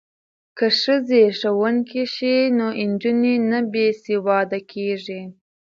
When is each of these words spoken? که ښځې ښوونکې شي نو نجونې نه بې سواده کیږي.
که 0.57 0.67
ښځې 0.81 1.23
ښوونکې 1.39 2.03
شي 2.13 2.35
نو 2.57 2.67
نجونې 2.89 3.35
نه 3.49 3.59
بې 3.71 3.87
سواده 4.03 4.59
کیږي. 4.71 5.21